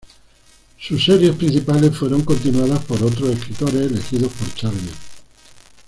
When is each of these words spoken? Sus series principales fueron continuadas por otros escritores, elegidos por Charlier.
Sus 0.79 1.03
series 1.05 1.35
principales 1.35 1.95
fueron 1.95 2.23
continuadas 2.25 2.83
por 2.85 3.03
otros 3.03 3.29
escritores, 3.37 3.91
elegidos 3.91 4.31
por 4.31 4.51
Charlier. 4.55 4.95